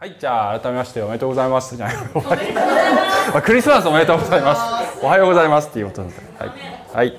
[0.00, 1.76] はい、じゃあ改めましておめでとうございます。
[1.76, 1.88] じゃ
[3.34, 4.62] あクリスマスおめでとうございます。
[5.02, 6.52] おはようございますっていうことなんで、はい、
[6.94, 7.18] はい、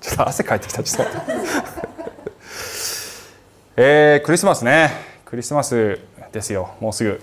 [0.00, 0.82] ちょっと汗かいてきた。
[0.82, 1.12] ちょっと。
[3.76, 4.90] えー、クリスマスね、
[5.26, 6.00] クリスマス
[6.32, 6.70] ですよ。
[6.80, 7.22] もうすぐ。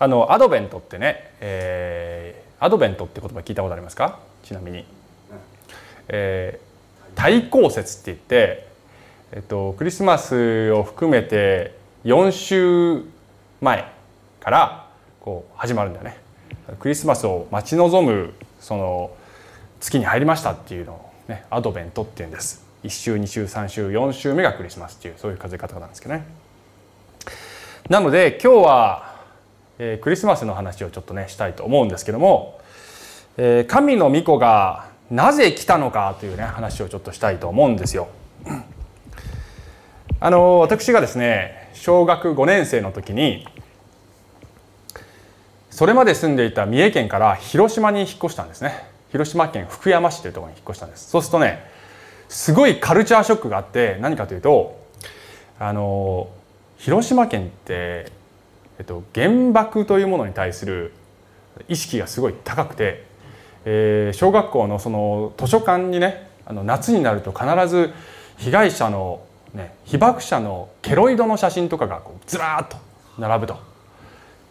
[0.00, 4.18] あのアドベントってね、えー、アドベントって言葉聞いたことありますか？
[4.42, 4.84] ちなみに、
[6.08, 8.66] えー、対抗節って言って、
[9.30, 13.13] えっとクリスマスを含めて4週
[13.64, 13.90] 前
[14.40, 14.86] から
[15.20, 16.18] こう始まるんだよね。
[16.78, 19.10] クリスマスを待ち望むその
[19.80, 22.64] 月に入りましたっていうのをねアドベントっていうんです。
[22.84, 26.24] 1週2週3週4週目がクリスマスっていうそういう数え方なんですけどね。
[27.88, 29.14] なので今日は、
[29.78, 32.60] えークリスマスの話をちょっとねしたいと思うんですけども、
[33.36, 38.08] えー神の御子がなぜ来たのかというね話をちょっとしたいと思うんですよ。
[40.20, 43.46] あの私がですね小学5年生の時に
[45.74, 48.86] それまで住んでいた三重県から広島に引っ越したんですね。
[49.10, 51.10] 広島県福山市というところに引っ越したんです。
[51.10, 51.68] そうするとね
[52.28, 54.80] すごいカルチャーショックがあって何かというと
[55.58, 56.28] あの
[56.78, 58.12] 広島県って、
[58.78, 60.92] えっと、原爆というものに対する
[61.66, 63.04] 意識がすごい高くて、
[63.64, 67.92] えー小学校のその図書館にねあの夏になると必ず
[68.36, 72.76] 被害者の、ね、被爆者のケロイドの写真とかがこうずらーっと
[73.18, 73.73] 並ぶと。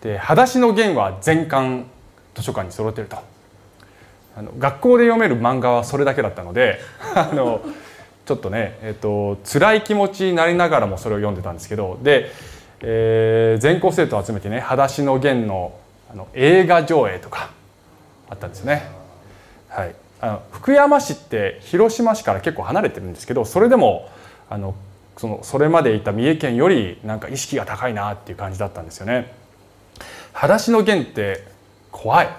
[0.04, 1.86] で「裸足の弦」は全巻
[2.36, 3.18] 図書館に揃っていると
[4.36, 6.80] あの学校で読める漫画はそれだけだったので
[7.16, 7.62] あの
[8.26, 12.30] ちょっとね、えっと辛い気持ちになりながらもそれを読んでたんですけどで、
[12.82, 15.73] えー全校生徒を集めてね「裸足の弦の」
[16.12, 17.50] あの映画上映とか
[18.30, 18.84] あったんですね。
[19.67, 24.10] はい、あの福山市って広島市から結構離れてるんですけどそれでも
[24.48, 24.76] あの
[25.17, 29.42] そのそれまでいた三重県よりなんか意識が高いなっていう感じだったんですよね。
[30.34, 31.48] 裸足の弦って
[31.92, 32.30] 怖い。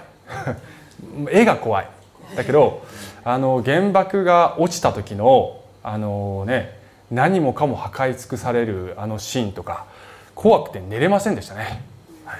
[1.31, 1.87] 絵が怖い。
[2.35, 2.85] だけど
[3.23, 6.79] あの原爆が落ちた時のあのね
[7.11, 9.85] 何もかも破壊尽くされるあのシーンとか
[10.33, 11.81] 怖くて寝れませんでしたね。
[12.25, 12.39] はい。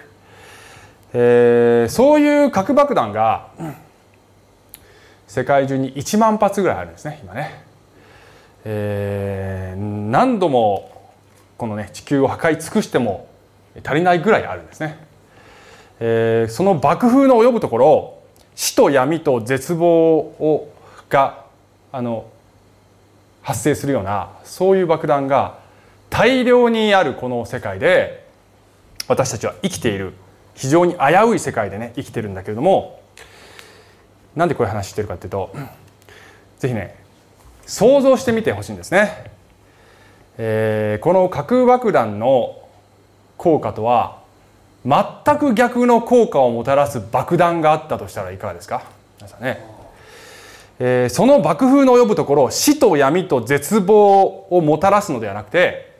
[1.13, 3.47] えーそういう核爆弾が
[5.27, 7.63] 世界中に1万発ぐらいあるんですね今ね、
[8.63, 11.11] えー何度も
[11.57, 13.27] このね地球を破壊尽くしても
[13.83, 14.97] 足りないぐらいあるんですね、
[15.99, 18.19] えーその爆風の及ぶところ
[18.55, 20.71] 死と闇と絶望を
[21.09, 21.45] が
[21.91, 22.25] あの
[23.41, 25.59] 発生するようなそういう爆弾が
[26.09, 28.25] 大量にあるこの世界で
[29.07, 30.13] 私たちは生きている。
[30.55, 30.99] 非常に危
[31.31, 33.01] うい世界でね生きてるんだけれども
[34.37, 35.53] なんでこういう話してるかっていうと
[36.59, 36.95] ぜひね
[37.65, 39.31] 想像してみてほしいんですね、
[40.37, 42.57] えーこの核爆弾の
[43.37, 44.21] 効果とは
[44.85, 48.83] 全く逆の効果をもたらす爆弾があったとしたらいかがですか？
[49.17, 49.65] 皆さんね、
[50.77, 55.95] えーその爆風の及ぶところ死と闇と絶望をもたらすのではなくて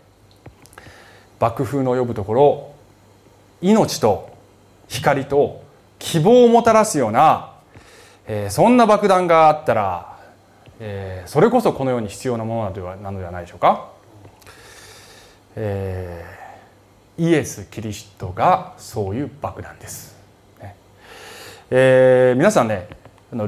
[1.40, 2.72] 爆風の及ぶところ
[3.62, 4.29] 命と
[4.88, 5.63] 光と
[5.97, 7.53] 希望をもたらすような、
[8.28, 10.19] えーそんな爆弾があったら、
[10.79, 13.90] えーそれこそこの世に必要なものなのではなのではないでしょうか、
[15.56, 16.34] えー
[17.17, 20.15] イエス・キリストがそういう爆弾です、
[20.59, 20.75] ね。
[21.71, 22.87] えー皆さんね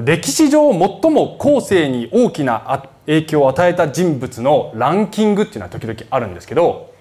[0.04, 6.92] 歴史上最も後世に大きな影響を与えた人物のランキングっていうのは時々あるんですけど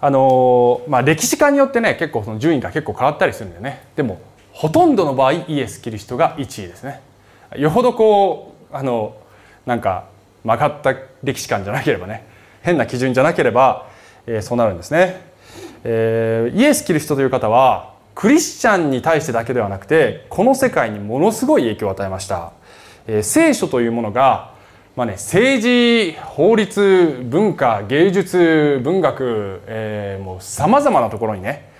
[0.00, 3.82] あのまあ、歴史家によってね結構その順位が結構変わったりするんだよね。
[3.96, 4.20] でも
[4.52, 7.00] ほとんどの場合イエス・キリストが1位ですね。
[7.56, 9.16] よほどこうあの
[9.66, 10.04] なんか
[10.44, 10.94] 曲がった
[11.24, 12.24] 歴史観じゃなければね
[12.62, 13.87] 変な基準じゃなければ、
[14.28, 15.22] えーそうなるんですね、
[15.84, 22.52] えーイエス・キリストという方はクリスチャンに対してだけではなくてこの世界にものすごい影響を与えました、
[23.06, 24.56] えー聖書というものが
[24.96, 31.70] まあね、政治法律文化芸術文学、えーもうさまざまなところにね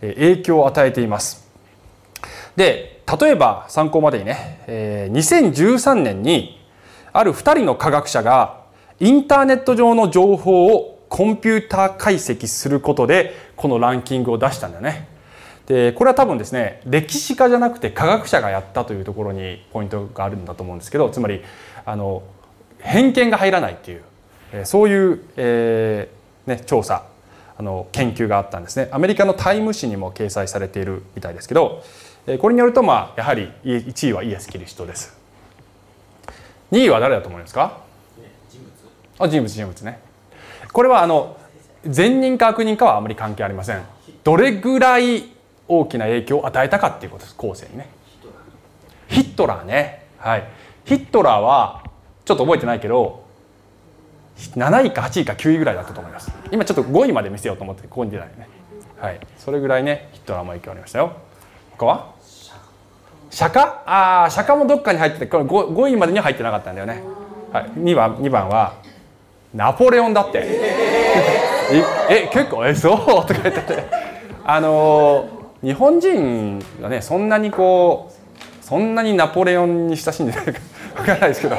[0.00, 1.48] 影響を与えています。
[2.56, 6.60] で例えば参考までにね、えー2013年に
[7.12, 8.62] ある2人の科学者が
[8.98, 15.08] インターネット上の情報をコンピューター解析することでこのランキングを出したんだよね。
[15.66, 21.42] でこれは多分ですね歴史家じゃなくて科学者がやったというところにポイントがあるんだと思うんですけどつまり
[21.84, 22.22] あの
[22.78, 24.02] 偏見が入らないっていう
[24.54, 27.04] えーそういう、えーね、調査
[27.58, 28.88] あの研究があったんですね。
[28.90, 31.84] アメリカのタイム誌にも掲載されているみたいですけど
[32.26, 35.14] えーこれによると、まあ、やはり1位はイエス・キリストです。
[36.72, 37.82] 2位は誰だと思いますか？
[39.18, 40.00] あ人物人物ね
[40.72, 41.36] これはあの
[41.84, 43.82] 善人か悪人かはあまり関係ありません。
[44.24, 45.24] どれぐらい
[45.68, 47.88] 大きな影響を与えたかっていうことです後世にね。
[49.08, 50.06] ヒットラーね。
[50.18, 50.44] はい。
[50.84, 51.82] ヒットラーは
[52.24, 53.24] ちょっと覚えてないけど
[54.38, 56.32] 7位か8位か9位ぐらいだったと思います。
[56.50, 58.48] 今ちょっと5位まで見せようと思ってここに出ないね。
[58.98, 59.20] はい。
[59.36, 61.12] それぐらいねヒットラーも影響ありましたよ。
[61.76, 62.12] 他は？
[63.30, 63.60] 釈迦？
[63.86, 67.02] ああ釈迦もどっかに入っててこれ 5, 5位までには入ってなかったんだよね、
[67.50, 68.74] はい、2番2番は
[69.54, 70.44] ナポレオンだって。
[72.10, 72.96] え結構えそう？
[73.26, 73.60] とか言って。
[73.60, 73.84] て
[74.44, 80.52] あのー、日本人がねそんなにこうそんなにナポレオンに親しんでないか
[80.96, 81.56] 分からないですけど。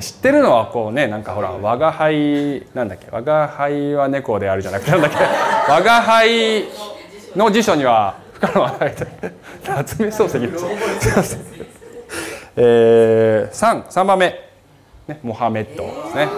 [0.00, 5.16] 知ってるのはこうねなんかほら「我が輩」なんだっけ「我が輩は猫である」じゃなくてなんだっけ
[5.68, 6.64] 「我が輩」
[7.34, 8.94] の辞書には不可能はない
[9.66, 11.38] 夏目漱石です。
[12.56, 14.26] えー、3, 3番目、
[15.08, 16.28] ね、モハメッドですね。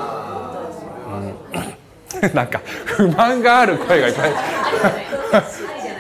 [2.23, 4.33] うん、なんか不満がある声がいっぱい。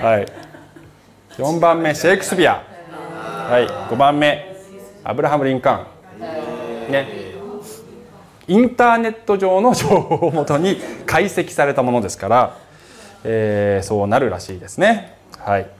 [0.02, 0.26] はい。
[1.36, 2.62] 4番目シェイクスピア。
[2.92, 3.66] はい。
[3.66, 4.56] 5番目
[5.04, 6.92] アブラハム・リンカーン。
[6.92, 7.32] ね。
[8.48, 10.76] インターネット上の情報をもとに
[11.06, 12.58] 解析されたものですから、
[13.24, 15.16] えー、そうなるらしいですね。
[15.38, 15.70] はい。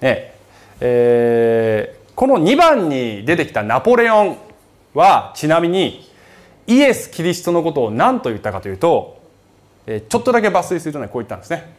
[0.00, 0.34] ね
[0.80, 4.36] えー、この2番に出てきたナポレオン
[4.94, 6.11] はちなみに
[6.66, 9.20] イエス・キリストのことを何と言ったかというと、
[9.86, 11.74] ちょっとだけ抜粋するとねこう言ったんですね。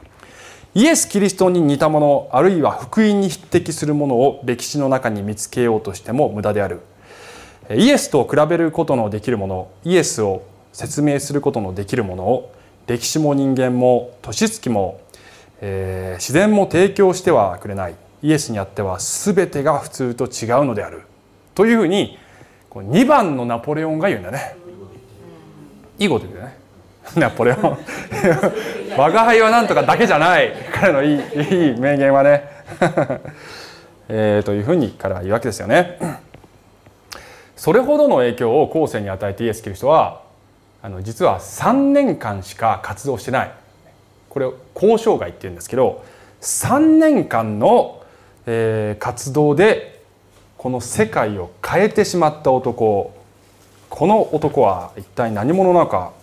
[0.76, 6.82] イエス・キリストに似たものあるいは福音に匹敵するものを歴史の中に見つけようとしても無駄である。
[7.70, 10.44] イエスと比べることのできるものイエスを
[10.74, 12.54] 説明することのできるものを
[12.88, 15.00] 歴史も人間も年月も、
[15.62, 21.04] えー、自然も提供してはくれないイエスにあっては全てが普通と違うのである
[21.56, 22.18] というふうに
[22.72, 24.58] 2番のナポレオンが言うんだね
[26.00, 26.58] いいこと言うね。
[27.16, 27.78] ナポレオン。
[28.98, 30.54] 我が輩はなんとかだけじゃない。
[30.74, 32.50] 彼のいいいい名言はね。
[34.10, 35.98] えー、というふうに彼は言うわけですよね。
[37.56, 40.22] それほどの影響を後世に与えてイエス・キリストは
[40.82, 43.52] あの実は3年間しか活動してない。
[44.30, 46.04] これを交渉外っていうんですけど
[46.42, 48.02] 3年間の、
[48.48, 50.02] えー、活動で
[50.58, 53.14] この世界を変えてしまった男
[53.96, 56.14] この男は一体何者なのか、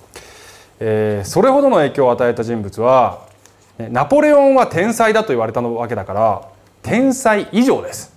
[0.81, 3.25] えー、それほどの影響を与えた人物は
[3.79, 6.49] ナポレオンは天才だと言われたわけだから
[6.83, 8.13] 天才以上です。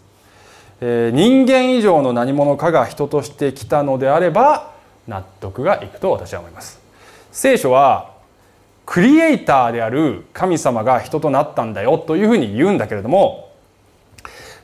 [0.81, 4.73] え人間以上の何者かが人としてきたのであれば
[5.07, 6.81] 納得がいくと私は思います。
[7.31, 8.09] 聖書は
[8.87, 13.42] クリエイターである神様が人となったんだよというふうに言うんだけれども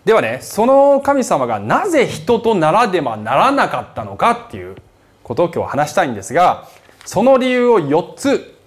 [0.09, 4.75] ではねその神様がなぜ人とならではならなかったのかっていう
[5.21, 6.67] ことを今日は話したいんですが
[7.05, 8.57] その理由を4つ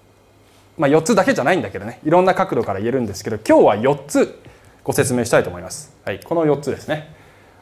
[0.79, 4.41] まあ4つだけじゃないんだけどねいろんな角度から言えるんですけど今日は4つ
[4.85, 5.97] ご説明したいと思います。
[6.05, 7.12] はい、この4つですね。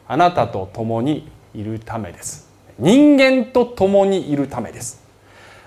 [0.07, 2.47] あなたと共にいるためです
[2.77, 5.01] 人間と共にいるためです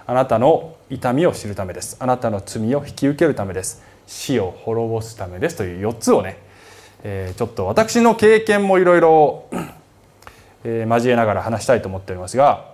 [0.07, 6.44] あなたの痛みを知るためですあなたの罪を引き受けるためです死を滅ぼすためですという4つをね、
[7.05, 9.45] えー、ちょっと私の経験もいろいろ
[10.65, 12.73] 交えながら話したいと思っておりますが、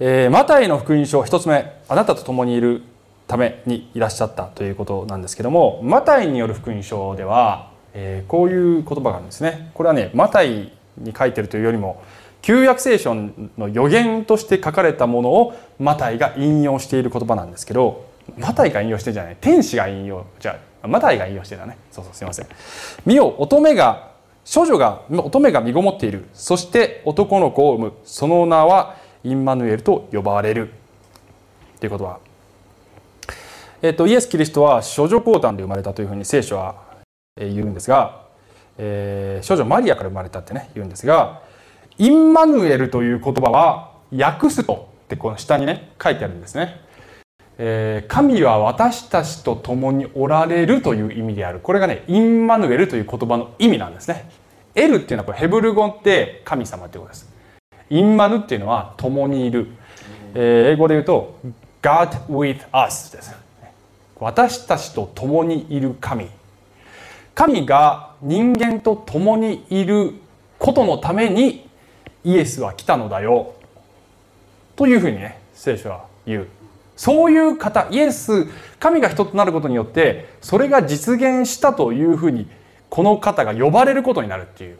[0.00, 2.82] えー、マタイの福音書1つ目あなたと共にいる
[3.26, 9.70] ためにいらっしゃったということなんですけどもマタイによる福音書ではえー、こういう言葉があるんですね。
[9.72, 12.02] これはねマタイに書いてるというよりも
[12.42, 18.04] 旧約聖書の予言として書かれたものをマタイが引用している言葉なんですけど
[18.36, 19.36] マタイが引用してるんじゃない。
[19.40, 21.76] 天使が引用じゃあマタイが引用してんだね。
[21.90, 22.46] そうそうすいません。
[23.06, 24.12] 見よ乙女が
[24.44, 26.26] 少女が乙女が身ごもっている。
[26.32, 27.92] そして男の子を産む。
[28.04, 30.70] その名はインマヌエルと呼ばれる。
[31.80, 32.20] ということは、
[33.82, 36.76] えっと、イエス・キリストは処女降誕で生まれたというふうに聖書は
[37.36, 38.22] 言うんですが、
[38.78, 41.42] えー、少女マリアから生まれたってね言うんですが
[41.98, 46.80] インマヌエルという言葉は訳すとってこの下にね書いてあるんですね、
[47.56, 51.60] えー、神は私たちと共におられるという意味である。
[51.60, 54.28] これがねインマヌエルという言葉の意味なんですね。
[54.74, 57.32] エルっていうのはこれヘブル語って神様ってことです。
[57.90, 59.68] インマヌっていうのは共にいる、
[60.34, 61.38] えー、英語で言うと
[61.80, 63.34] God with us です。
[64.18, 66.28] 私たちと共にいる神。
[67.34, 70.14] 神が人間と共にいる
[70.58, 71.68] ことのために
[72.24, 73.54] イエスは来たのだよ。
[74.74, 76.48] というふうにね聖書は言う。
[76.96, 78.46] そういう方イエス
[78.78, 82.46] 神が人となることによってそれが実現したというふうに
[82.88, 84.78] この方が呼ばれることになるっていう。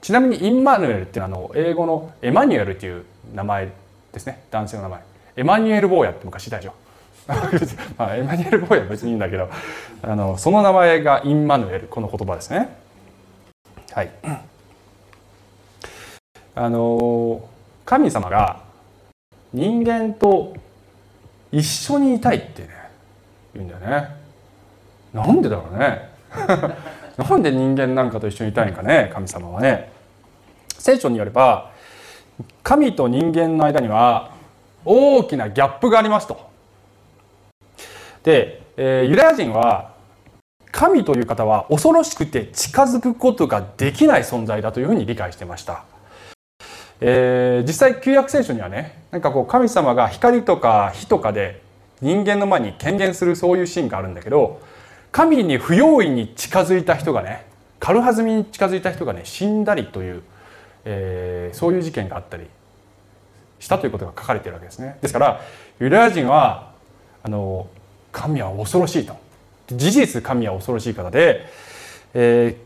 [0.00, 3.72] ちなみにインマヌエルっていうのはあの英語のエマニュエルっていう名前
[4.12, 4.44] ですね。
[4.50, 5.00] 男性の名前。
[5.36, 6.74] エマニュエル坊やって昔いたでしょ。
[7.96, 9.48] まあ、エマニュエル・ボーイは別にいいんだけど
[10.02, 12.76] あのその名前がインマヌエルこの言葉ですね。
[13.92, 14.10] はい。
[16.54, 17.48] あの
[17.86, 18.60] 神様が
[19.54, 20.54] 人間と
[21.54, 22.68] 一緒にいたいってね
[23.54, 24.16] 言うんだよね。
[25.12, 26.10] なんでだろうね。
[27.16, 29.92] なんで人間なんかと一緒にいたいんかね神様はね。
[30.76, 31.70] 聖書によれば
[32.64, 34.32] 神と人間の間には
[34.84, 36.50] 大きなギャップがありますと。
[38.24, 39.92] で、えー、ユダヤ人は
[40.72, 45.84] 神という方は恐ろしくて近づくことができない存在だというふうに理解してました。
[47.00, 51.60] えー、実際旧約聖書にはねなんかこう神様が光とか火とかで
[52.00, 54.60] 人間の前に権限するそういうシーンがあるんだけど
[55.12, 57.46] 神に不用意に近づいた人がね
[57.80, 60.22] 軽はずみに近づいた人がね死んだりという、
[60.84, 62.46] えー、そういう事件があったり
[63.60, 64.98] したということが書かれているわけですね。
[65.00, 65.40] ですから
[65.80, 66.72] ユダヤ人は
[67.22, 67.68] あの
[68.12, 69.16] 神は恐ろしいと
[69.68, 71.46] 事実神は恐ろしい方で、
[72.12, 72.63] えー、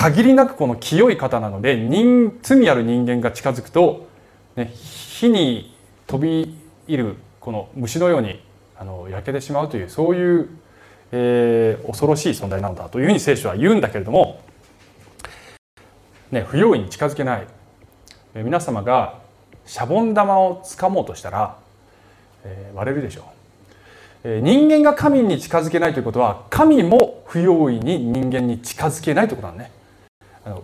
[0.00, 4.08] 限りなくこの清い方なので人罪ある人間が近づくと、
[4.56, 5.76] ね、火に
[6.06, 6.56] 飛び
[6.88, 8.40] 入るこの虫のように
[8.78, 10.48] あの焼けてしまうというそういう、
[11.12, 14.40] えー、恐ろしい存在なのだというふうに聖書は言うんだけれども、
[16.30, 17.46] ね、不用意に近づけない、
[18.32, 19.18] えー、皆様が
[19.66, 21.58] シャボン玉をつかもうとしたら、
[22.44, 23.24] えー、割れるでしょ
[24.24, 24.30] う。
[24.40, 29.70] 人間が神に近づけないということは神も不用意に人間に近づけないということなんね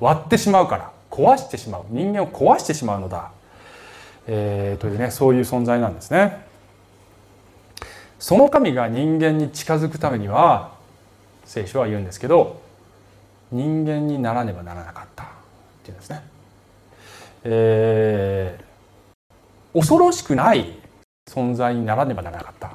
[0.00, 1.84] 割ってしまうから壊してしまう。
[1.90, 3.30] 人間を壊してしまうのだ、
[4.26, 6.44] えー、というねそういう存在なんですね。
[8.18, 10.72] その神が人間に近づくためには
[11.44, 12.60] 聖書は言うんですけど
[13.52, 15.24] 人間にならねばならなかった。
[15.24, 15.26] っ
[15.84, 16.22] ていうんですね、
[17.44, 20.78] えー、恐ろしくない
[21.30, 22.70] 存在にならねばならなかった。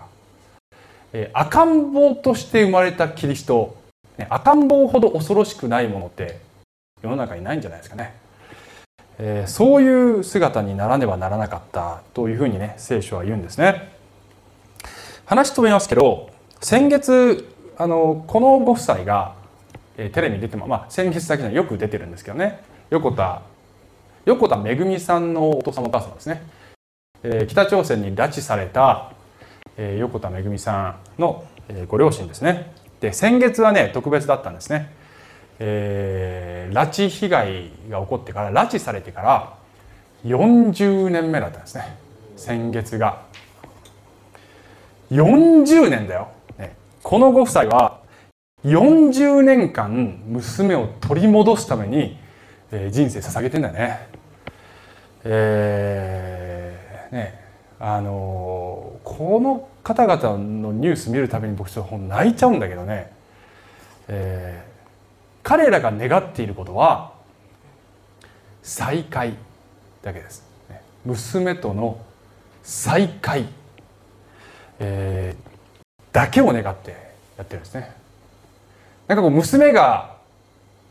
[1.14, 3.76] えー、赤ん坊として生まれたキリスト、
[4.18, 6.40] ね、赤ん坊ほど恐ろしくないものって
[7.02, 8.14] 世の中にないんじゃないですかね、
[9.18, 13.92] えー、そういう姿にならねばならなかったというふうにね聖書は言うんですね。
[15.26, 16.30] 話飛びますけど
[16.60, 19.36] 先月あのこのご夫妻が、
[19.98, 22.64] えー、テレビに出ても、まあ、先月だけじゃよく出てるんですけどね。
[22.90, 23.42] 横田
[24.26, 26.44] 横田めぐみさんのお父様お母様ですね、
[27.24, 29.14] えー、北朝鮮に拉致された
[29.78, 32.74] え横田めぐみさんの、えご両親ですね。
[33.00, 34.94] で先月はね特別だったんですね、
[35.64, 39.54] えー、拉致被害が起こってから拉致されてから
[40.26, 41.98] 40年目だったんですね。
[42.36, 43.22] 先月が。
[45.12, 48.00] 40年だよ、ね、このご夫妻は
[48.64, 52.18] 40年間娘を取り戻すために、
[52.72, 54.08] えー、人生捧げてんだよね。
[55.26, 57.42] えー、ね。
[57.80, 63.12] あのこの方々のニュース見るたびに僕ちょっと泣いちゃうんだけどね、
[64.08, 64.71] えー、
[65.44, 67.14] 彼らが願っていることは
[68.62, 69.36] 再会
[70.02, 70.44] だけです、
[71.06, 72.00] 娘との
[72.64, 73.48] 再会、
[74.80, 76.92] えー、だけを願って
[77.38, 77.96] やってるんですね。
[79.08, 80.16] なんかこう娘が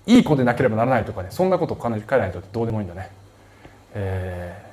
[0.06, 3.10] いい子でなければならないとかねそんなこと彼らにとってどうでもいいんだね、
[3.94, 4.70] えー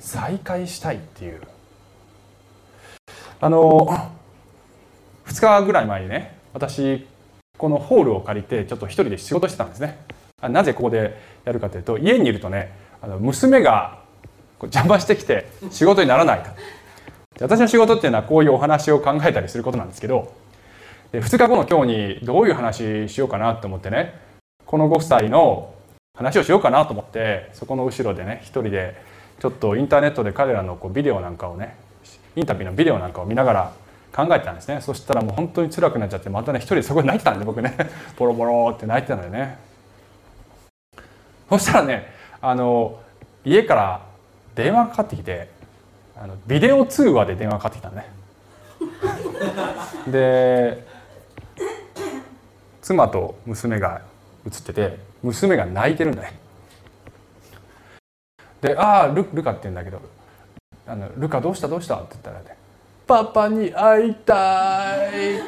[0.00, 1.40] 再会したいっていう。
[3.40, 4.10] あの
[5.26, 7.06] 2日ぐらい前にね私
[7.58, 9.98] このホールを借りてちょっと一人で仕事してたんですね。
[10.40, 12.72] なぜここでやるかというと家にいるとね
[13.02, 13.98] あの娘が
[14.62, 16.42] 邪魔してきて仕事にならない
[17.36, 20.32] と私の仕事っていうのはこういうお話を考えたりすることなんですけど
[21.10, 24.20] で2日後の今日にどういう話しようかなと思ってね
[24.64, 25.74] このご夫妻の
[26.14, 29.00] 話をしようかなと思ってそこの後ろでね一人で
[29.40, 31.76] ちょっとインターネットで彼らのこうビデオなんかをね
[32.36, 33.72] インタビューのビデオなんかを見ながら
[34.18, 34.80] 考えてたんですね。
[34.80, 37.76] そしたらもう本当に辛くなっちゃってまたね一人そこで泣いてたんで僕ね。
[38.18, 39.56] ボロボロって泣いてたのでね。
[41.48, 42.98] そしたらねあの
[43.44, 44.00] 家から
[44.56, 45.48] 電話かかってきて
[46.20, 48.10] あのビデオ通話で電話かかってきたのね。
[50.08, 50.84] で
[52.82, 54.00] 妻と娘が
[54.44, 56.32] 映ってて娘が泣いてるんだね。
[58.62, 60.00] で「ああルルカ」って言うんだけど
[60.88, 62.56] 「あのルカどうしたどうした?」って言ったらね
[63.08, 65.40] 「パパに会いたい」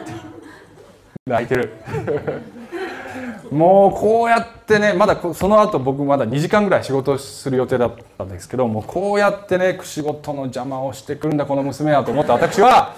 [1.28, 1.72] 泣いてる。
[3.52, 12.32] もうこうやってねまだその後僕まだ2時間ぐらい仕事する予定だったんですけどもうこうやってね仕事の邪魔をしてくるんだこの娘はと思った。
[12.32, 12.94] 私は、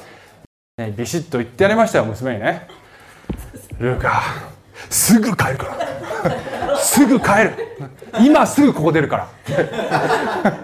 [0.78, 2.68] ね、ビシッと言ってやりましたよ娘にね
[3.80, 4.22] 「ルカ
[4.90, 6.76] すぐ帰るから。
[6.76, 7.52] すぐ帰る。
[8.20, 9.28] 今すぐここ出るから。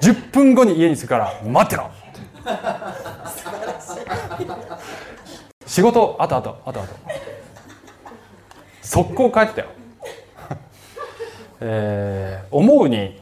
[0.00, 1.76] 10分後に家に着くから待って。
[1.76, 1.90] ろ
[5.66, 7.28] 仕事あとあとあとあと。
[8.88, 9.68] 速攻帰ったよ、
[11.60, 13.20] えー、思うに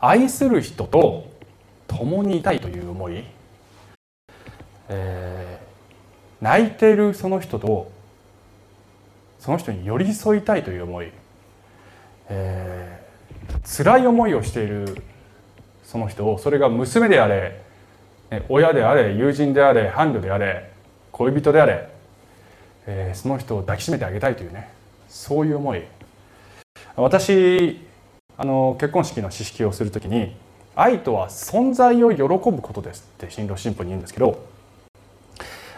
[0.00, 1.30] 愛する人と
[1.86, 3.22] 共にいたいという思い、
[4.88, 7.92] えー、泣いているその人と
[9.38, 11.12] その人に寄り添いたいという思い、
[12.28, 15.00] えー、辛い思いをしている
[15.84, 17.62] その人をそれが娘であれ
[18.48, 20.70] 親であれ友人であれ伴侶であれ
[21.12, 21.88] 恋人であれ、
[22.86, 24.70] えー、その人を抱きしめてあげたいというね
[25.08, 25.82] そういう思い。
[26.96, 27.80] 私
[28.36, 30.34] あの結婚式の知識をする時に
[30.74, 34.46] 愛とは存在を喜ぶことですって新郎新婦に言うんですけど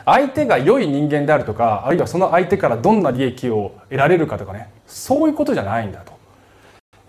[0.05, 6.13] 相手が良い人間であるとかあるいはその相手からどんな利益を得られるかとかねそういうことじゃないんだと、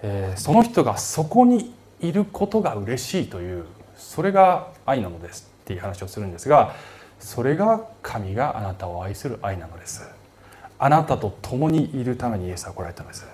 [0.02, 3.66] えー、その人がそこにいることが嬉しいという
[4.03, 6.75] それが愛なのですっていう話をするんですが
[7.19, 10.07] それが神があなたを愛する愛なのです。
[10.77, 13.25] あなたと共にいるためにイエスは来られたのです。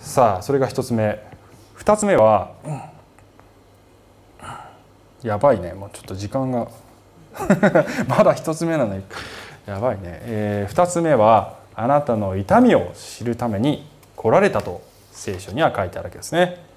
[0.00, 1.22] さあそれが一つ目。
[1.74, 2.52] 二つ目は、
[5.22, 5.72] やばいね。
[5.72, 6.68] もうちょっと時間が
[8.08, 9.04] まだ一つ目なのに。
[9.66, 13.86] やばいね、えー、2つ目はあなたの痛みを知るために
[14.16, 16.71] 来られたと聖書には書いてあるわけですね。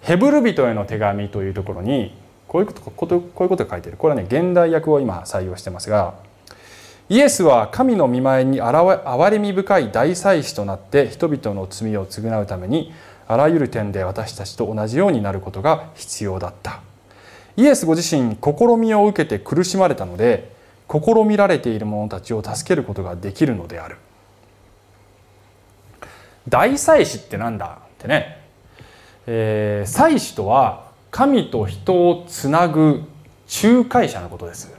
[0.00, 2.14] ヘブル人への手紙というところに
[2.48, 2.72] こういうこ
[3.06, 3.96] とこういうことが書いてる。
[3.96, 6.14] これはね現代訳を今採用してますが
[7.08, 12.92] イエスは神の見前に憐れみ深い大祭司となって人々の罪を償うために
[13.28, 16.80] あらゆる点で私たちと同じようになることが必要だった。
[17.56, 20.52] イエスご自身試みを受けて苦しまれたので
[20.90, 23.96] 試みられている者たちを助けることができるのである。
[26.48, 28.45] 大祭司ってなんだってね、
[29.26, 33.02] えー、祭司とは神と人をつなぐ
[33.62, 34.74] 仲介者のことです、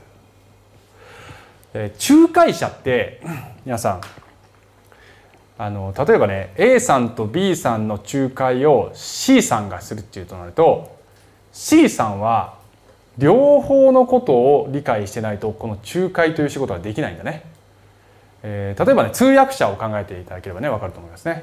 [1.74, 3.20] えー、仲介者って
[3.64, 4.00] 皆さん
[5.60, 10.96] あの例えばね A さんと B さんの仲介を C さんがするっていうとなると
[11.52, 12.58] C さんは
[13.18, 17.42] 両方のことを理解してないとこの仲介という仕事はできないんだね。
[18.44, 21.42] えー、例えばね通訳者を考えていただければね分かると思いますね。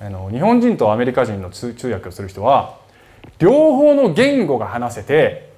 [0.00, 2.78] あの日本人とアメリカ人の通訳をする人は
[3.38, 5.50] 両方の言語が話せて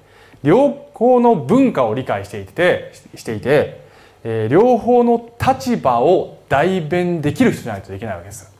[0.43, 3.81] 両方の文化を理解していてしていて、
[4.23, 8.53] えー、両方の立場を代弁できる人じゃないとできないわけです。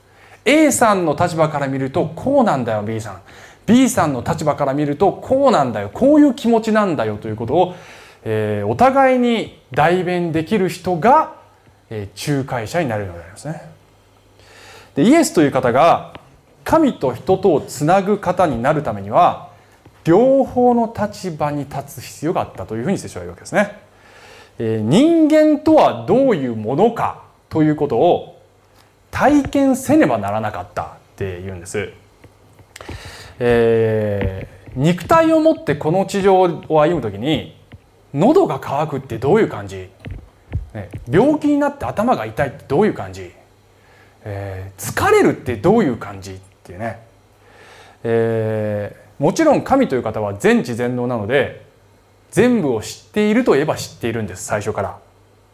[0.46, 3.22] A さんの立場から見るとこうなんだよ B さん。
[3.66, 7.76] B さんの立場から見るとこうなんだよこういう気持ちなんだよということを、
[8.24, 11.36] えー、お互いに代弁できる人が、
[11.90, 13.69] えー、仲介者になれるのでありますね。
[15.00, 16.14] でイエスという方が
[16.66, 19.50] 神と人とをつなぐ方になるためには
[20.04, 23.80] 両方の立場に立つ必要があったというふうに聖書は言うわけですね。
[24.60, 28.42] え、人間とはどういうものかということを
[29.10, 31.94] 体験せねばならなかったって言うんです。
[33.40, 37.56] えー、肉体を持ってこの地上を歩む時に
[38.14, 39.90] 喉が渇くってどういう感じ、
[40.74, 43.32] ね、病気になって頭が痛いってどういう感じ、
[44.24, 47.00] えー、疲れるってどういう感じっていうね、
[48.04, 51.66] えー、もちろん神という方は全知全能なので
[52.32, 54.98] 全部を知っているといえば知っているんです最初から。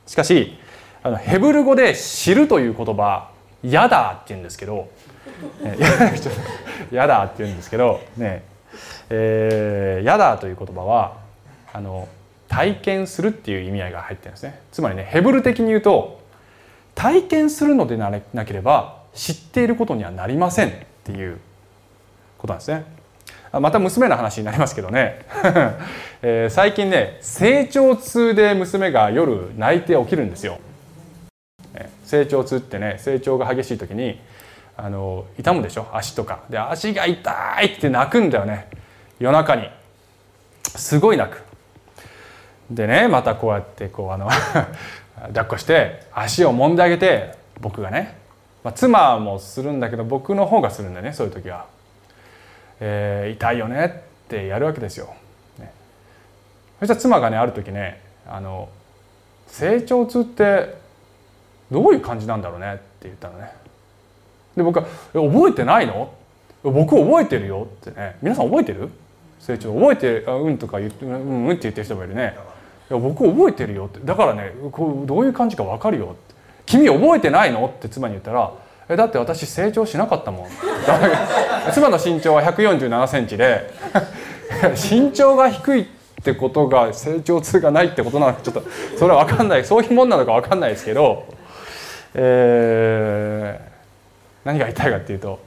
[0.05, 0.57] しかし
[1.03, 3.29] あのヘブル語で「知る」という言葉
[3.63, 4.89] 「やだ」って言うんですけど
[6.91, 8.43] やだって言うんですけどね
[9.09, 11.17] えー、やだという言葉は
[11.71, 12.07] あの
[12.47, 16.19] 体験するっていう意味合いが入ってるんですねつまりねヘブル的に言うと
[16.95, 18.11] 体験するのでな
[18.45, 20.71] ければ知っていることにはなりませんっ
[21.03, 21.39] ていう
[22.37, 22.85] ことなんですね。
[23.51, 25.25] また娘の話になりますけどね、
[26.21, 30.59] えー、最近ね成長痛で娘が夜泣いて起きるんですよ。
[32.05, 34.21] 成長痛ってね成長が激しい時に
[34.77, 35.87] あの痛むでしょ？
[35.93, 36.39] 足とか。
[36.49, 38.67] で足が痛いって泣くんだよね。
[39.19, 39.69] 夜中に。
[40.63, 41.41] すごい泣く。
[42.69, 44.27] でねまたこうやってこうあの
[45.27, 48.17] 抱っこして足を揉んであげて僕がね、
[48.63, 51.67] まあ、妻もするんだけど僕の方がするんだよねそういう時は、
[52.79, 55.13] えー、痛いよねってやるわけですよ、
[55.59, 55.71] ね、
[56.79, 58.69] そしたら妻がねある時ねあの
[59.47, 60.75] 成長痛って
[61.71, 63.51] どういう感じなんだろうねって言ったのね。
[64.55, 66.13] で僕は「覚えてないの?」
[66.63, 68.17] 僕覚えてるよってね。
[68.21, 68.89] 皆さん覚えてる？
[69.39, 70.25] 成長覚えてる？
[70.27, 72.35] うんとか言ってうんうんって言ってる人もいるね。
[72.89, 73.99] や僕覚えてるよって。
[74.03, 76.35] だからねこうどういう感じか分かるよって。
[76.65, 78.51] 君覚えてないのって妻に言ったら
[78.89, 80.47] えだって私成長しなかったもん。
[81.73, 83.71] 妻の身長は1 4 7センチで
[84.91, 85.85] 身長が低いっ
[86.23, 88.63] てことが成長痛がないってことなのかちょっと
[88.97, 89.65] それは分かんない。
[89.65, 91.25] そういうもんなのか分かんないですけど、
[92.13, 93.69] えー、
[94.45, 95.39] 何が言いたいかっていうと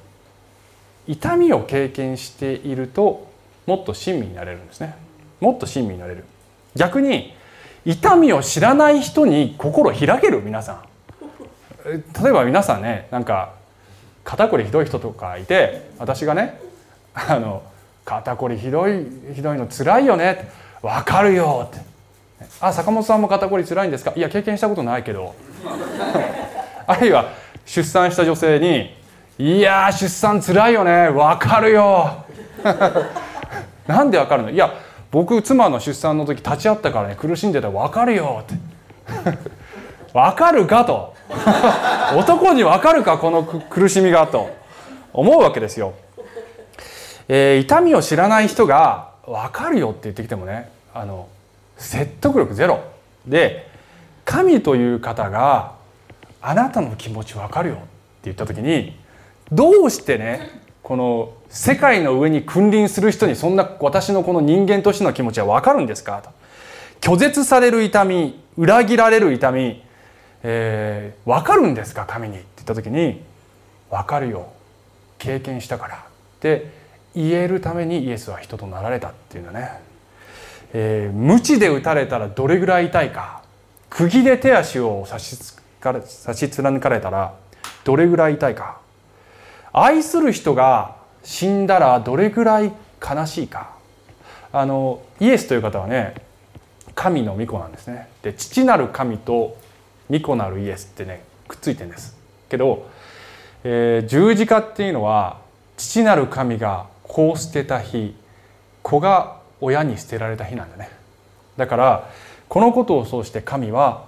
[1.07, 3.27] 痛みを経験していると
[3.67, 4.95] もっと親身になれるんですね。
[5.41, 6.25] もっと親身になれる。
[6.75, 7.35] 逆に
[7.85, 10.83] 痛みを知らない人に心開ける皆さん。
[12.23, 13.55] 例えば皆さんねなんか
[14.25, 16.61] 肩こりひどい人とかいて私がね
[17.15, 17.63] あの
[18.05, 20.51] 肩こりひどいひどいの辛いよね
[20.83, 21.87] 分かるよって。
[22.61, 24.13] あ坂本さんも肩こり辛いんですか？
[24.15, 25.35] いや経験したことないけど。
[26.87, 27.33] あるいは
[27.67, 28.97] 出産した女性に
[29.39, 31.09] いや出産つらいよね。
[31.11, 32.25] 分かるよ。
[33.87, 34.51] なんで分かるの？
[34.51, 34.73] いや
[35.11, 38.55] 僕妻の出産の時立ち会ったからね苦しんでたら分かるよって。
[40.13, 41.15] 分かるかと。
[42.17, 44.57] 男に分かるかこの苦しみがと。
[45.13, 45.95] 思うわけですよ、
[47.29, 51.29] えー、痛みを知らない人が分かるよって言ってきてもねあの
[51.77, 52.81] 説得力ゼロ。
[53.27, 53.69] で
[54.25, 55.75] 神という方が
[56.41, 57.85] あなたの気持ち分かるよって
[58.25, 58.97] 言った時に
[59.51, 66.23] どうしてねこの世界の上に君臨する人にそんな私のこの人間としての気持ちは分かるんですか？
[66.23, 66.31] と。
[67.03, 69.83] 拒絶される痛み裏切られる痛み、
[70.43, 72.07] えー、分かるんですか？
[72.07, 72.37] 神に。
[72.37, 73.21] って言った時に
[73.91, 74.51] 分かるよ。
[75.19, 75.97] 経験したから。
[75.97, 76.01] っ
[76.41, 76.71] て
[77.15, 79.69] 言えるためにイエスは人となられたっていうのね、
[80.73, 83.43] えー、無知で打たれたらどれぐらい痛いか。
[83.91, 87.35] 釘で手足を差し差し貫かれたら
[87.85, 88.81] どれぐらい痛いか。
[89.83, 93.77] 愛する人が死んだらどれぐらい悲しいか。
[94.51, 96.15] あのイエスという方はね
[96.95, 98.09] 神の御子なんですね。
[98.23, 99.57] で父なる神と
[100.11, 102.17] 御子なるイエスってねくっついてんです。
[102.49, 102.89] けど、
[103.63, 105.39] えー、十字架っていうのは
[105.77, 108.17] 父なる神が子を捨てた日
[108.83, 110.91] 子が親に捨てられた日なんだね。
[111.57, 112.11] だから
[112.49, 114.08] このことをそうして神は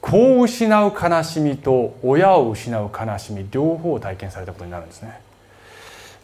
[0.00, 5.20] 子を失う悲しみと親を失う悲しみ両方を体験されたことになるんですね、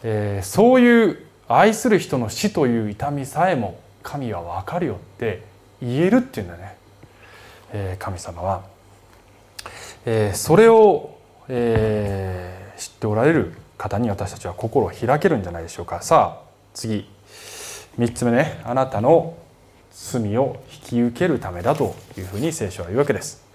[0.03, 5.43] えー、そういう愛する人の死という痛みさえも神は分かるよって
[5.81, 6.77] 言えるっていうんだね、
[7.73, 8.65] えー、神様は、
[10.05, 16.03] えー、それを、えー、知っておられる方に私たちは心を開けるんじゃないでしょうか。
[16.03, 17.09] さあ次。
[17.99, 18.61] 3つ目ね。
[18.65, 19.37] あなたの
[19.91, 23.46] 罪を引き受けるためだというふうに聖書は言うわけです。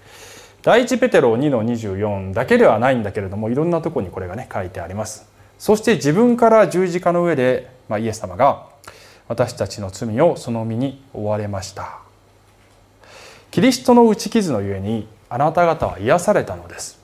[0.62, 5.28] 第一ペテロ2の24だけではないんだけれどもいろんなとこにこれがね書いてあります。
[5.58, 8.66] そして自分から十字架の上で、まあ、イエス様が
[9.28, 11.98] 私たちの罪をその身に負われました。
[13.50, 17.00] キリストの打ち傷のゆえにあなた方は癒されたのです。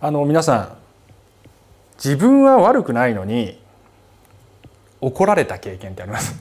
[0.00, 0.76] あの皆さん
[1.96, 3.60] 自分は悪くないのに
[5.00, 6.34] 怒られた経験ってあります？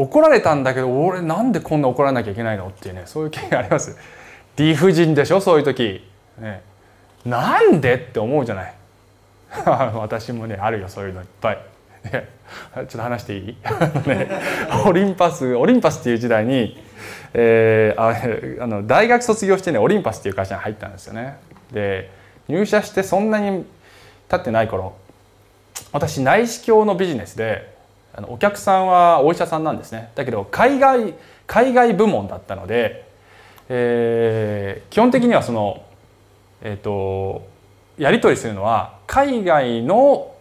[0.00, 3.96] 怒られたんだけど俺なんでこんな怒らなきゃいけないのっていうねそういう経験あります。
[4.56, 6.04] 理不尽でしょそういう時、
[6.38, 6.62] ね、
[7.24, 8.74] なんでって思うじゃない。
[9.94, 11.58] 私もねあるよそういうのいっぱい。
[12.74, 13.56] ちょっと話していい？
[14.08, 14.28] ね、
[14.86, 16.80] オリンパスオリンパスっていう時代に、
[17.34, 21.36] えー、ああの大学卒業してねオリンパスっていう会社に入ったんですよね。
[21.72, 22.10] で
[22.46, 23.66] 入社してそんなに
[24.28, 24.94] 経ってない頃
[25.92, 27.76] 私内視鏡のビジネスで
[28.18, 31.14] あのお客さんはお医者さんなんですねだけど海外
[31.46, 33.08] 海外部門だったので、
[33.68, 35.84] えー、基本的にはその
[36.60, 37.46] えっ、ー、と
[37.96, 40.34] やり取りするのは海外の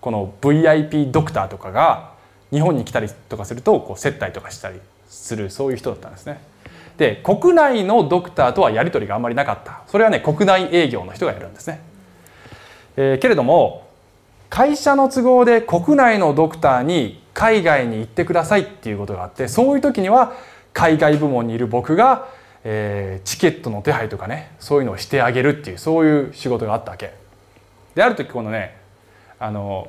[0.00, 2.14] この VIP ドクターとかが
[2.50, 6.40] 日本に来たりとかするとこう接待とかしたりするそういう人だったんですね。
[6.98, 11.80] で国内のドクターとはやり取りがあんまりなかったそれはね国内営業の人がやるんですね。
[12.96, 13.85] えー、けれども
[14.48, 20.32] 会社の都合で国内のドクターに海外に行ってくださいっていうことがあってそういう時には
[20.72, 22.28] 海外部門にいる僕が、
[22.64, 27.14] えー、チケットの手配とかねそういうのをしてあげるっていうそういう仕事があったわけ。
[27.94, 28.76] である時このね
[29.38, 29.88] あの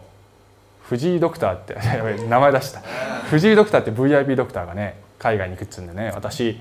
[0.83, 1.75] 藤井ドクターって
[2.27, 2.81] 名前出した。
[3.29, 6.59] 藤井ドクターって VIP ドクターがね海外に行くっつうんでね私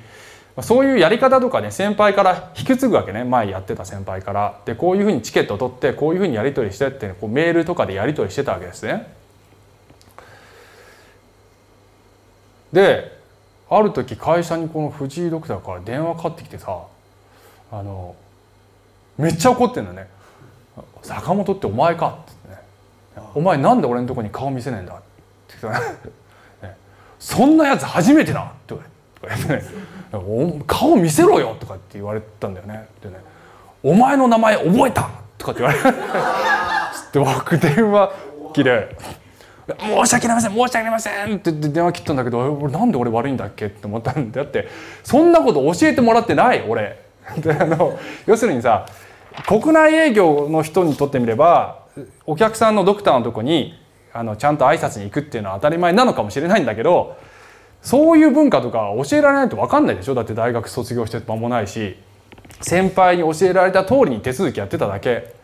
[0.62, 3.24] そういうやり方とかね先輩から引き継ぐわけね。
[3.24, 4.60] 前やってた先輩から。
[4.64, 9.12] でこういうふうにチケットを取ってこういうふうにやり取りしてって、こうメールとかでやり取りしてたわけですね。
[12.72, 13.16] で
[13.68, 16.82] ある時会社にこの藤井ドクターから電話かかってきてさ
[17.72, 18.14] あの
[19.18, 20.08] めっちゃ怒ってんだね
[21.02, 24.96] 「坂本ってお前か」ってってね「お前なんで俺のとこに顔見せねえんだ」っ
[25.48, 26.08] て言って
[26.66, 26.76] ね
[27.18, 28.95] 「そんなやつ初めてだ」って言われて。
[29.26, 29.70] か言ってね
[30.66, 33.16] 「顔見せろよ」とかって言われたんだよねでね
[33.82, 35.08] 「お前の名前覚えた!」
[35.38, 35.90] とかって言われて
[37.12, 38.12] で僕電話
[38.52, 38.96] 機で
[39.78, 44.68] 「申し訳ありません申し訳ありません」って言って電話切ったんだけど俺なんで俺悪いんだっけって思ったんだって
[45.02, 47.04] そんなこと教えてもらってない俺。
[47.38, 48.86] であの要するにさ
[49.48, 51.80] 国内営業の人にとってみれば
[52.24, 53.78] お客さんのドクターのとこに
[54.12, 57.16] あのちゃんと挨拶に行くっていうのは当たり前なのかもしれないんだけど
[57.86, 60.14] そういう文化とか教えられないと分かんないでしょ。
[60.16, 61.96] だって大学卒業して間もないし
[62.60, 65.36] 先輩に教えられた通りに手続きやってただけ。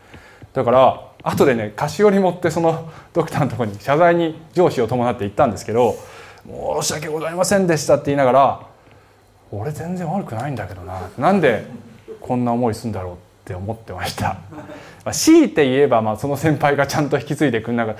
[0.51, 5.95] だから後でね菓子折り持ってそのドクターのとこに謝罪に上司を伴って行ったんですけど
[6.81, 8.59] 「申し訳ございませんでした」って言いながら
[9.49, 10.99] 「俺全然悪くないんだけどな。
[11.17, 11.65] なんで
[12.19, 14.35] こんな思いするんだろう」って思ってました。
[15.05, 17.97] まあ、強いて言えば、まあ、その先輩がちゃんと引き継いでくれなかっ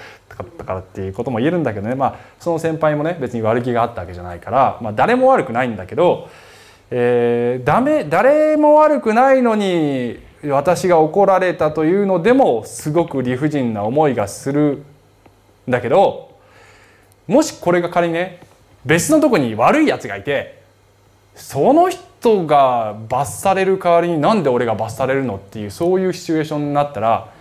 [0.57, 6.29] たからっていうことも言えるんだけどね、まあ、その先輩もね別に悪気があったわけじゃないから、まあ、誰も悪くないんだけど、
[6.91, 14.83] えー、ダメ誰も悪くないのに私が怒られたというのでもすごく理不尽な思いがする
[15.67, 16.37] んだけど
[17.27, 18.41] もしこれが仮にね
[18.85, 20.61] 別のとこに悪いやつがいて
[21.35, 27.33] その人人が罰される代わりになんで俺が罰されるのっていうそういうシチュエーションになったら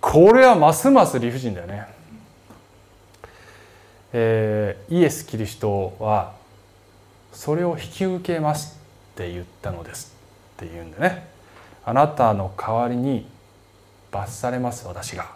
[0.00, 1.86] これはますます理不尽だよね。
[4.14, 6.32] えー、イエス・キリストは
[7.30, 8.80] それを引き受けます
[9.12, 10.16] って言ったのです
[10.54, 11.28] って言うんでね
[11.84, 13.26] あなたの代わりに
[14.10, 15.26] 罰されます私がっ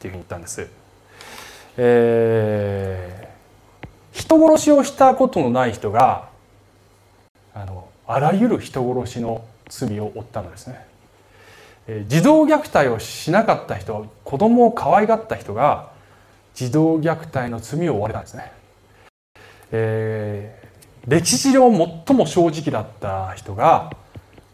[0.00, 0.68] ていうふうに言ったんです。
[1.76, 6.28] えー、人殺しをしたことのない人が
[7.54, 10.84] あのあらゆる人殺しの罪を負ったのですね。
[12.08, 15.90] 児童虐待をしなかった人子供を可愛がった人が
[16.54, 18.52] 児童虐待の罪を負われたんですね。
[19.70, 21.70] えー、歴史上
[22.06, 23.92] 最も正直だった人が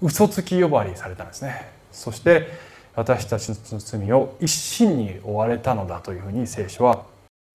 [0.03, 1.71] 嘘つき呼ばわりされたんですね。
[1.93, 2.49] そして
[2.95, 7.05] 私たちの罪を一身に追われたのだというふうに聖書は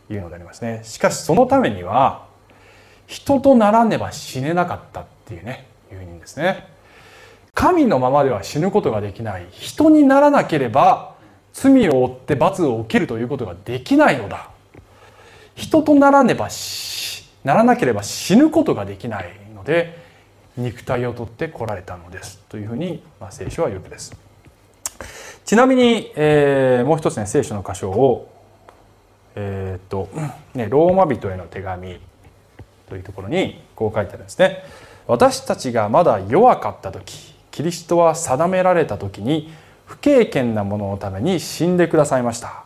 [0.10, 0.82] 言うのでありますね。
[0.84, 2.26] しかしそのためには
[3.06, 6.68] 人とならねば死ねなかったっていうねいう意味ですね。
[7.54, 9.48] 神のままでは死ぬことができない。
[9.52, 11.16] 人にならなければ
[11.54, 14.50] 罪を負って罰を受けるということができないのだ。
[15.56, 16.50] 人とならねば
[17.44, 20.00] ならなければ死ぬことができないので
[20.58, 22.40] 肉体を取って来られたのです。
[22.50, 24.16] というふうに、まあ、聖書は言うです。
[25.44, 28.32] ちなみに、えー、もう一つね聖書の箇所を
[29.36, 30.10] えー、っと、
[30.54, 32.00] ね、ローマ人への手紙
[32.90, 34.64] というところにこう書いてあるんですね。
[35.08, 39.52] 私たちがまだ弱かった時キリストは定められた時に
[39.86, 42.64] 不経験なもののために死んでくださいました、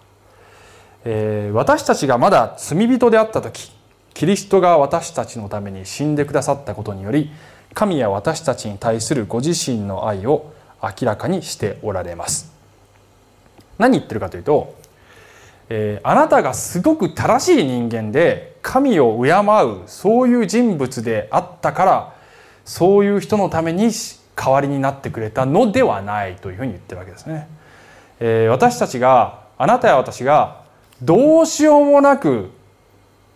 [1.03, 3.71] えー、私たちがまだ罪人であった時
[4.13, 7.31] キリストが私たちのために死んでくださったことにより
[7.73, 12.53] 神や私たちに対するご自身の愛を明らかにしておられます。
[13.77, 14.75] 何言ってるかというと、
[15.67, 22.14] えー、あなたがすごく正しい人間で神を敬うそういう人物であったから
[22.65, 23.91] そういう人のために
[24.35, 27.47] 代わりになってくれたのではないというふうに言ってるわけですね。
[28.19, 30.63] えー、私たちがあなたや私が
[31.01, 32.49] どうしようもなく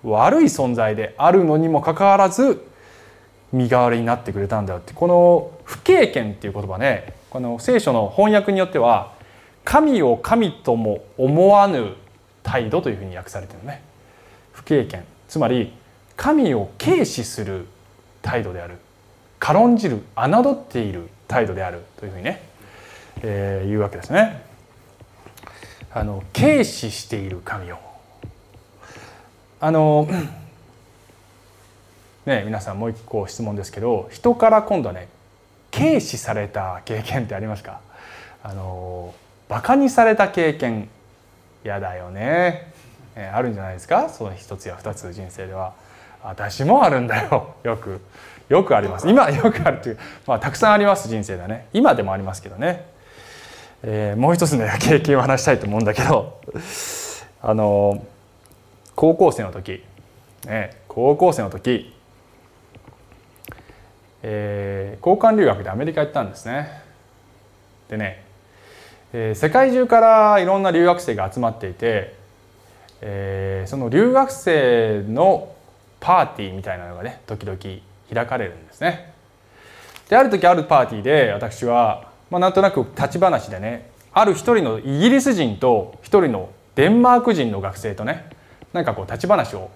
[0.04, 2.66] 悪い存在であるのにもかかわらず
[3.52, 4.94] 身代わりになってくれたんだよって。
[4.94, 9.14] この不経験っていう言葉ねこの聖書の翻訳によっては
[9.64, 11.94] 神を神とも思わぬ
[12.42, 13.84] 態度というふうに訳されてるね。
[14.54, 15.74] 不経験つまり
[16.18, 17.68] 神を軽視する
[18.22, 18.78] 態度である。
[19.40, 22.42] 軽んじる侮っている態度であるというふうにね、
[23.22, 24.44] えー、言うわけですね。
[25.92, 27.78] あの軽視している神を
[29.60, 30.08] あの
[32.26, 35.08] ね皆さんもう一個質問ですけど人から今度はね
[35.72, 37.80] 軽視された経験ってありますか？
[38.44, 39.14] あの
[39.48, 40.90] バカにされた経験
[41.66, 42.72] 嫌だよね、
[43.16, 44.10] えー、あるんじゃないですか？
[44.10, 45.74] その一つや二つ人生では。
[46.24, 47.56] 私もあるんだよ。
[47.64, 48.02] よく
[48.50, 49.08] よくあります。
[49.08, 51.68] 今よくあるという、まあ、たくさんあります人生だね。
[51.72, 52.86] 今でもありますけどね、
[53.84, 56.42] えー、もう一つの経験を話したいと思うんだけど
[57.42, 58.04] あの
[58.96, 59.84] 高校生の時、
[60.46, 61.96] ね、高校生の時、
[64.24, 66.82] えー、交換留学でアメリカ行ったんですね。
[67.88, 68.24] でね、
[69.14, 72.16] えー、世界中からいろんな留学生が集まっていて、
[73.02, 75.54] えー、その留学生の
[76.00, 77.58] パーティーみたいなのがね時々
[78.14, 79.14] 開かれるんですね。
[80.10, 88.30] である時あるパーティーで私は、まあ、なんとなく立ち話でねある一人のイギリス人と一人のデンマーク人の学生とね
[88.74, 89.70] なんかこう立ち話を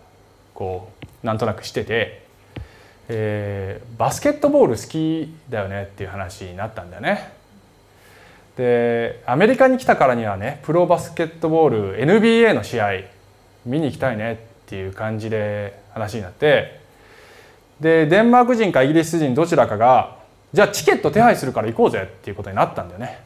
[0.53, 0.89] こ
[1.23, 2.25] うなんとなくしてて、
[3.09, 7.31] えー、バスケットボール好きだよねっていう話になったんだよね。
[8.57, 12.91] でアメリカに来たからにはねプロバスケットボール NBA の試合
[13.65, 16.79] 見に行きたいねっていう感じで話になって
[17.79, 20.17] でデンマーク人かイギリス人どちらかが
[20.53, 23.21] じゃあチケット手配するから行こうぜっていうことになったんだよね。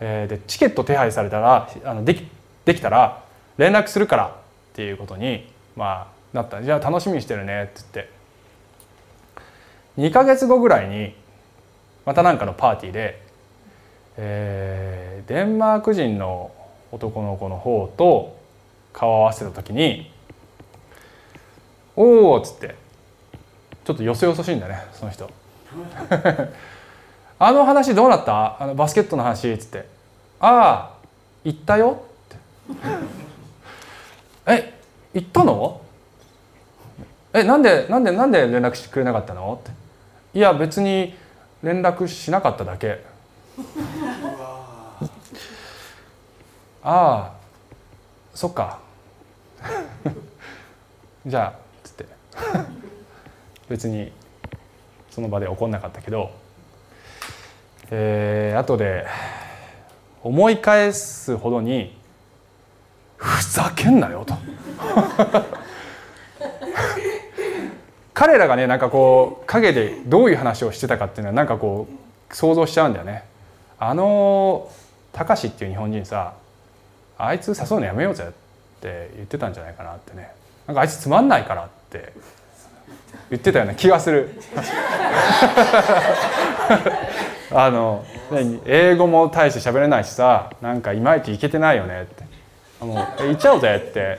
[0.00, 2.26] えー、でチケット手配されたらあのでき
[2.64, 3.22] できたら
[3.58, 4.30] 連絡するからっ
[4.72, 8.10] ていうことにまあなったじゃあ楽しみにしてるねって言って
[9.98, 11.14] 2か月後ぐらいに
[12.06, 13.20] また何かのパーティーで、
[14.16, 16.52] えー、デンマーク人の
[16.92, 18.38] 男の子の方と
[18.92, 20.10] 顔を合わせた時に
[21.96, 22.74] 「おお」っつって。
[23.84, 25.28] ちょっとよそよそしいんだねその人。
[27.38, 28.62] あの話どうなった？
[28.62, 29.88] あのバスケットの話っつって
[30.38, 30.94] 「ああ
[31.44, 32.36] 行ったよ」って
[34.52, 34.74] 「え
[35.14, 35.80] 行ったの？
[37.32, 39.70] えなんでなんでなんで連絡してくれなかったの?」って
[40.38, 41.16] 「いや別に
[41.62, 43.02] 連絡しなかっただけ」
[46.84, 47.32] ああ
[48.34, 48.78] そっか。
[51.26, 51.69] じゃあ
[53.68, 54.12] 別に
[55.10, 56.30] その場で怒んなかったけど、
[57.90, 59.06] えー、後で
[60.22, 61.98] 思い返すほどに
[63.16, 64.34] 「ふざけんなよ」と。
[68.14, 71.88] 彼らがねなんかこう陰でどういう話をしてたかっていうのはなんかこ
[72.30, 73.24] う想像しちゃうんだよね。
[73.78, 74.70] あの
[75.12, 76.34] たかしっていう日本人さ
[77.16, 78.26] あいつ誘うのやめようぜっ
[78.80, 80.32] て言ってたんじゃないかなってね。
[80.66, 81.79] なんかあいつつまんないからって。
[81.98, 82.12] って
[83.30, 84.30] 言ってたような気がする。
[87.52, 88.04] あの
[88.64, 92.24] 英語も大して喋れないしさなんかいまいちいけてないよねって。
[92.84, 94.18] もう行っちゃおうぜって。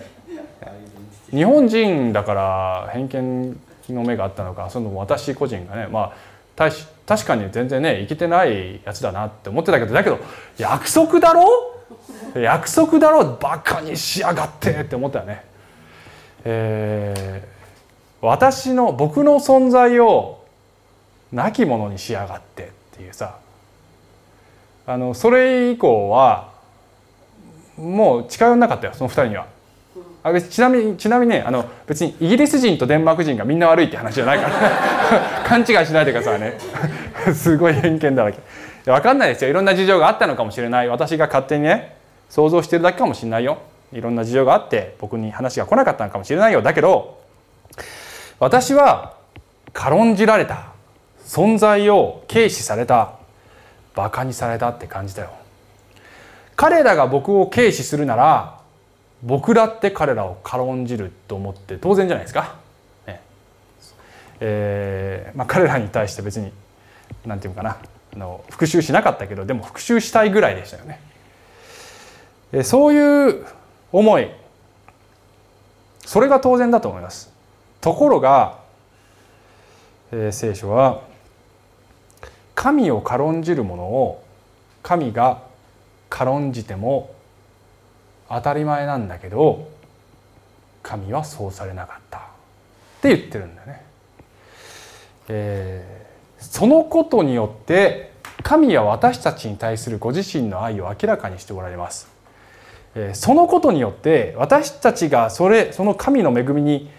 [1.32, 3.58] 日本人だから偏見
[3.90, 6.14] の目があったのかその私個人がねま
[6.58, 6.70] あ
[7.08, 10.20] 確かに全然ねいけてないやつだなって思ってたけどだけど
[10.58, 11.48] 約束だろ？
[12.36, 13.38] 約束だろ？
[13.38, 15.46] バカにしやがってって思ったよね。
[16.44, 17.61] えー
[18.22, 20.46] 私の僕の存在を
[21.34, 23.38] 亡き者にしやがってっていうさ。
[24.86, 26.52] あのそれ以降は
[27.78, 29.48] もう近寄んなかったよその2人には。
[30.24, 35.44] あちなみにちなみにねあの別にイギリス人とデンマーク人がみんな悪いって話じゃないから。
[35.48, 36.58] 勘違いしないでくださいね。
[37.34, 38.40] すごい偏見だらけ。
[38.86, 39.50] 分かんないですよ。
[39.50, 40.88] いろんな事情があったのかもしれない。
[40.88, 41.96] 私が勝手にね
[42.30, 43.58] 想像してるだけかもしれないよ。
[43.94, 46.62] いろんな事情があって僕に話が来なかったのかもしれないよ。
[46.62, 47.20] だけど
[48.42, 49.14] 私は
[49.72, 50.74] 軽んじられた
[51.24, 53.14] 存在を軽視された
[53.94, 55.30] バカにされたって感じだよ。
[56.56, 58.60] 彼らが僕を軽視するなら
[59.22, 62.56] 僕だって彼らを軽んじると思って当然じゃないですか、
[63.06, 63.22] ね。
[64.40, 66.52] えーまあ、彼らに対して別に
[67.28, 67.78] 何て言うかな
[68.16, 71.00] あの復讐しなかったけどでも復讐したいぐらいでしたよね、
[72.54, 73.46] えー、そういう
[73.92, 74.32] 思い
[76.04, 77.32] それが当然だと思います。
[77.82, 78.60] ところが、
[80.12, 81.02] えー、聖書は
[82.54, 84.24] 神を軽んじる者を
[84.84, 85.42] 神が
[86.10, 87.14] 軽んじても
[88.30, 89.70] 当たり前なんだけど
[90.84, 92.22] 神はそうされなかったっ
[93.02, 93.86] て言ってるんだよね。
[95.28, 98.12] えー、そのことによって
[98.44, 102.10] 神は私たちに対するご自身の愛を明らかにしておられます。
[102.96, 106.90] えー、そのことによって私たちがそれその神の恵みに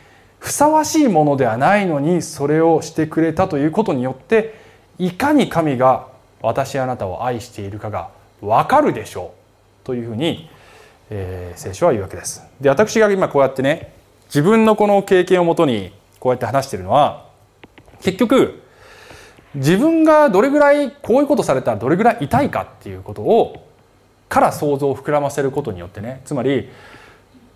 [0.43, 4.55] ふさわしいものではないのにそれをしてくれたということによって
[4.99, 6.09] いかに神が
[6.41, 9.35] 私あなたを愛しているかがわかるでしょ
[9.85, 10.51] うというふうに、
[11.11, 12.43] えー、聖書は言うわけです。
[12.61, 13.93] で私が今こうやってね
[14.27, 17.29] 自分のこの経験をもとにこうやって話してるのは
[18.01, 18.61] 結局
[19.55, 23.65] 自分がどれぐらいこういうことされたらどれぐらい痛いかっていうことを
[24.29, 26.69] から想像を膨らませることによってねつまり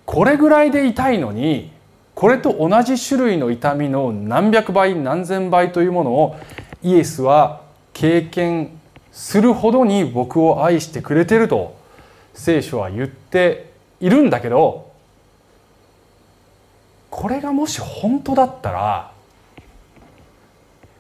[0.05, 1.75] これぐらいで痛いのに
[2.17, 6.37] これと同じ種類の痛みの何百倍何千倍というものを
[6.83, 7.61] イエスは
[7.93, 8.71] 経験
[9.13, 11.77] するほどに僕を愛してくれてると
[12.33, 14.91] 聖書は言っているんだけど
[17.11, 19.13] これがもし本当だったら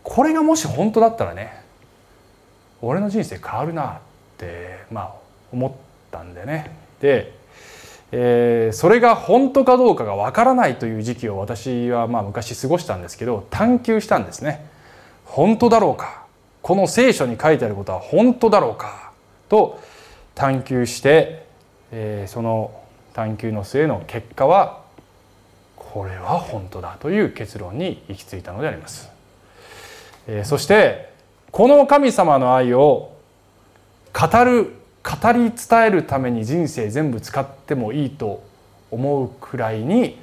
[0.02, 1.62] これがもし本当だったらね
[2.82, 3.98] 俺の人生変わるなっ
[4.36, 5.14] てまあ
[5.50, 5.72] 思っ
[6.10, 6.70] たんだよね。
[7.00, 7.35] で
[8.12, 14.66] えー、それが本当かどうかがわからないという時期を私はまあ昔過ごしたんですけど探求したんですね。
[15.24, 16.24] 本当だろうか。
[16.62, 19.12] この聖書に書いてあることは本当だろうか。
[19.48, 19.80] と
[20.34, 21.46] 探求して、
[21.92, 22.70] えー、その
[23.14, 24.82] 探求の末の結果は
[25.76, 29.08] これは本当だという結論に行き着いたのであります、
[30.26, 31.10] えー、そして
[31.50, 33.16] この神様の愛を
[34.12, 34.74] 語る
[35.06, 38.42] 語り伝えるために人生全部使ってもいいと
[38.90, 40.18] 思うくらいに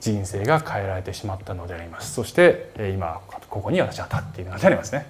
[0.00, 2.12] 人生が変えられてしまったのであります。
[2.12, 5.06] そして今ここに私は立っているのでありますね、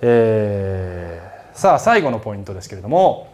[0.00, 3.30] えー、さあ最後のポイントですけれども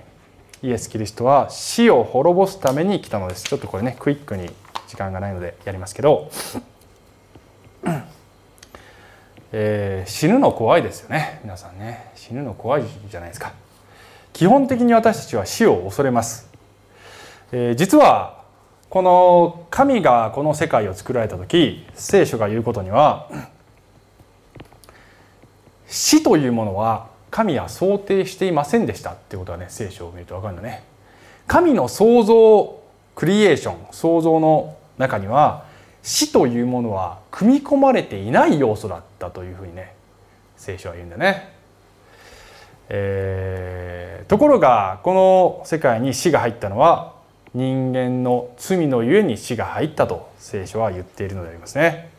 [0.61, 3.45] イエス・キリストは死を滅ぼすために来たのです。
[3.45, 4.51] ちょっとこれねクイックに
[4.89, 6.31] 時間がないのでやりますけど、
[9.53, 11.41] えー、死ぬの怖いですよね。
[11.45, 12.11] 皆さんね。
[12.17, 13.62] 死ぬの怖いじゃないですか。
[14.33, 16.49] 基本的に私たちは死を恐れます、
[17.53, 18.43] えー、実は
[18.89, 23.29] この神がこの世界を作られた時聖書が言うことには
[25.87, 30.85] 死というものは神は想定していませんでしたってことはね聖書を見ると分かるんだね。
[31.47, 32.83] 神の創造
[33.15, 35.65] クリエーション創造の中には
[36.03, 39.95] 死というものは組み込まれていない要素だったというふうにね
[40.57, 41.52] 聖書は言うんだね、
[42.95, 47.15] えー、ところがこの世界に死が入ったのは
[47.55, 52.11] 人間の罪のゆえに死が入ったと聖書は言っているのでありますね。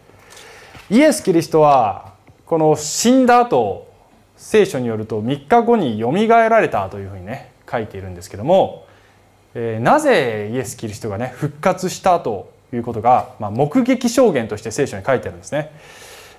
[0.90, 2.14] イエス・キリストは
[2.48, 3.88] この死んだ後
[4.36, 8.88] 聖書によると3日後によみがえられたというふうにね書いているんですけども、
[9.54, 15.72] えー、なぜイエス・キリストがね復活したということが、まあ、目撃証言として聖書に書いてあるんですね。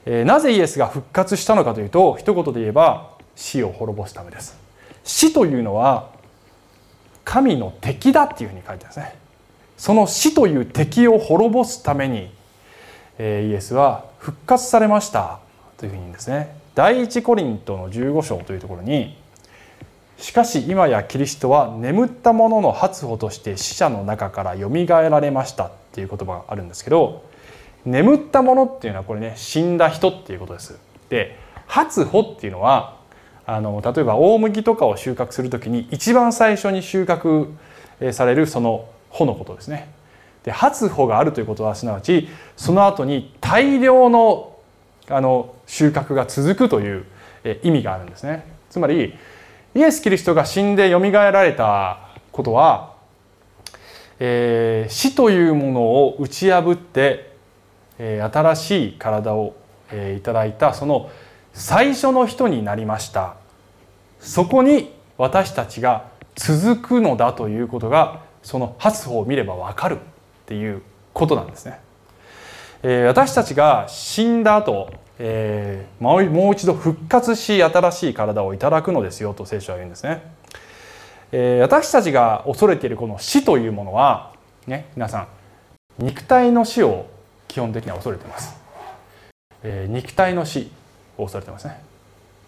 [0.06, 4.64] えー、なぜイエスが復活したのかというと一言で言えば死を滅ぼすためです。
[5.04, 6.14] 死というのは
[7.24, 9.16] 神の敵だっていうふうに書いてあるんですね
[9.76, 12.30] その死という敵を滅ぼすために、
[13.18, 15.40] えー、イエスは復活されました
[15.76, 19.16] というふうにですね第一コリントの15章というところに
[20.18, 27.24] しかし今やキリストは眠った者の初歩として死者の中からよみがえられましたっていう言葉があるんですけど
[27.84, 30.78] 眠った者っていうのはこれね死んだ人っていうことです。
[31.10, 32.93] で初歩っていうのは
[33.46, 37.52] あの例えば大麦とかを収穫する時に一番最初に収穫
[38.12, 39.92] されるその穂のことですね。
[40.44, 44.50] で初穂があるということはすなわちその後に大量の
[45.08, 47.04] あの収穫が続くという
[47.62, 48.46] 意味があるんですね。
[48.70, 49.14] つまり
[49.74, 51.98] イエス・キリストが死んでよみがえられた
[52.32, 52.94] ことは、
[54.18, 57.32] えー、死というものを打ち破って、
[57.98, 59.54] えー、新しい体を、
[59.90, 61.10] えー、いただいたその
[61.54, 63.36] 最初の人になりました
[64.18, 69.98] そこに私たちが続くのだということがその発歩を見れば分かるっ
[70.46, 70.82] ていう
[71.12, 71.78] ことなんですね。
[72.82, 80.22] えー、私たちが死んだ後、えー、もう一度復活し新しい体をいただくのですよと聖書は言うんですね。
[81.32, 84.32] えー、私たちが恐れているこの死というものは
[84.66, 85.28] ね皆さん
[85.98, 87.06] 肉体の死を
[87.48, 88.56] 基本的には恐れてます。
[89.62, 90.70] えー、肉体の死
[91.18, 91.80] を恐れてますね。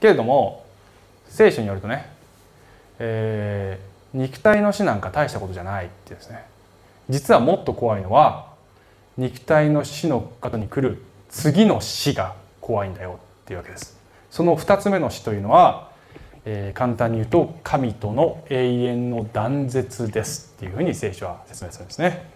[0.00, 0.64] けれども
[1.28, 2.10] 聖書によるとね、
[2.98, 6.44] えー、肉体の死なんか大したことじゃないってですね
[7.08, 8.52] 実はもっと怖いのは
[9.16, 13.96] 肉体の死の方に来る次の死が怖いんだよっていうわけです。
[14.30, 15.90] その2つ目の死というのは、
[16.44, 22.28] えー、簡単に言うと神との永遠の断絶ですっていうふうに聖書は説明するんですね。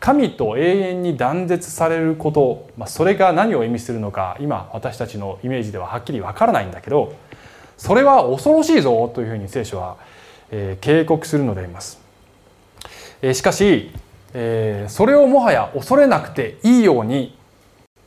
[0.00, 7.14] 神と永遠に断絶されること、まあ、それが何を意味するのか今私たちのイメージでははっきりわからないんだけど
[7.76, 9.96] それは恐ろしいぞというふうに聖書は、
[10.50, 12.00] えー、警告するのであります。
[13.22, 13.90] えー、しかし、
[14.34, 17.36] えー、それをもはや恐れなくていいように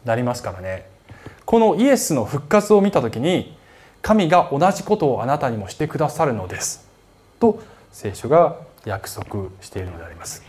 [0.06, 0.86] なりますからね
[1.46, 3.58] このイエスの復活を見た時に
[4.02, 6.88] 神が同じことをあなたにもしてくださるのです
[7.40, 7.62] と
[7.92, 10.44] 聖書が約束しているのであります。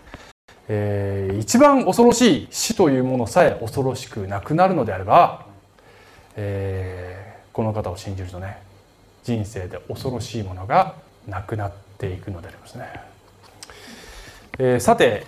[0.68, 5.46] えー、一番恐ろしい死というものさえ恐ろしくなくなるのであれば、
[6.36, 8.58] えー、この方を信じるとね
[9.24, 10.94] 人生で恐ろしいものが
[11.26, 12.86] なくなっていくのでありますね。
[14.58, 15.26] えー、さて、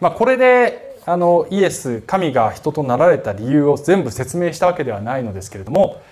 [0.00, 6.02] まあ、これであのイエス神が人となられた理由を全部説明したわけではないのですけれども、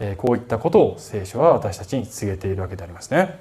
[0.00, 3.38] え、こういったことを聖書は私たちに告げているわけでありますね。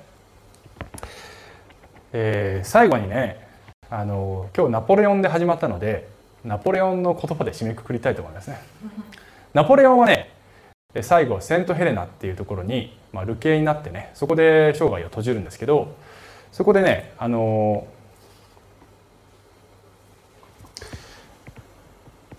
[2.14, 3.49] え、最後にね
[3.92, 6.08] あの今日ナポレオンで始まったので
[6.46, 8.60] ナポレオンの言葉で締めくくりたいと思いますね。
[9.54, 10.32] ナポレオンはね
[11.02, 15.96] 最後セントヘレナっていうところに、まあ、流刑になってねそこで生涯を閉じるんですけど
[16.52, 17.88] そこでねあの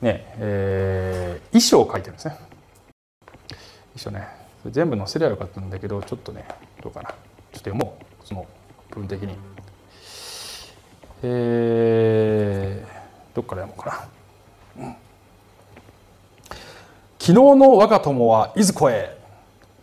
[0.01, 2.37] ねえー、遺書を書いてるんですね。
[3.97, 4.29] 遺書ね
[4.71, 6.45] 全部載せりゃよかったんだけどちょっとね
[6.81, 7.17] どうかなちょっ
[7.53, 8.47] と読もうその
[8.91, 9.50] 部分的に。
[11.23, 14.09] えー、どっから読もうか
[14.79, 14.97] な、うん、
[17.19, 19.19] 昨日の我が友はいずこへ。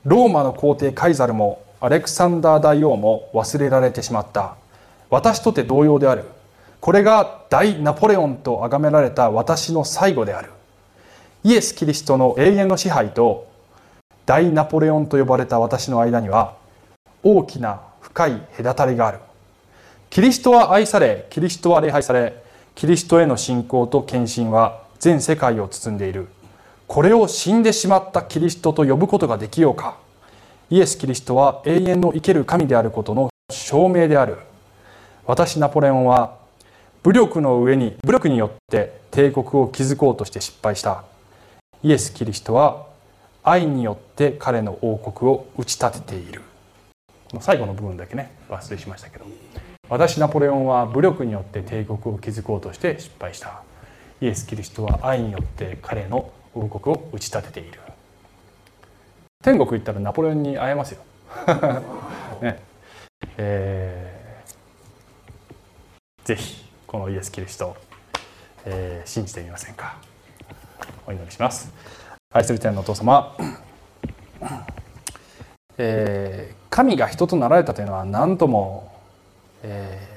[0.04, 4.56] ローマの皇帝カイザルもアレクサンダー大王も忘れられてしまった。
[5.10, 6.24] 私とて同様である。
[6.80, 10.52] これが大ナポレオンと崇められた私の最後である。
[11.44, 13.48] イエス・キリストの永遠の支配と
[14.26, 16.56] 大ナポレオンと呼ばれた私の間には
[17.22, 19.20] 大きな深い隔たりがある。
[20.10, 22.42] キリストは愛されキリストは礼拝され
[22.76, 26.28] キリストへの信仰と献身は全世界を包んでいる。
[26.88, 29.98] これを死んでしまったキリストと呼ぶことができようか。
[30.70, 34.38] イエス・キリストは永遠の生ける神であることの証明である。
[35.26, 36.38] 私ナポレオンは
[37.04, 41.04] 武力の上に武力によって帝国を築こうとして失敗した。
[41.84, 42.86] イエス・キリストは
[43.44, 46.42] 愛によって彼の王国を打ち立てている。
[47.40, 49.26] 最後の部分だけね忘れしましたけど。
[49.90, 53.64] 私ナポレオンは武力によって帝国を築こうとして失敗した。
[54.20, 57.80] イエス・キリストは愛によって彼の王国を打ち立てている。
[59.42, 61.02] 天国行ったらナポレオンに会えますよ、
[62.42, 62.60] ね。
[63.38, 67.78] えー、ぜひこのイエス・キリスト、
[68.66, 69.98] えー、信じてみませんか。
[71.06, 71.72] お祈りします。
[72.34, 73.38] 愛する天のお父様、
[75.78, 78.97] えー、神が人となられたというのは何とも、
[79.64, 80.08] え